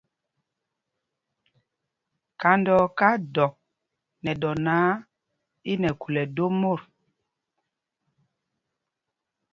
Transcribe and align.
Kándɔɔká 2.41 3.09
dɔk 3.33 3.53
nɛ 4.23 4.31
dɔ 4.41 4.51
náǎ, 4.65 4.89
í 5.71 5.73
nɛ 5.81 5.89
khūl 5.99 6.15
ɛdó 6.23 6.45
mot. 6.61 6.81